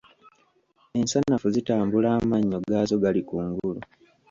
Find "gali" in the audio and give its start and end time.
3.03-3.21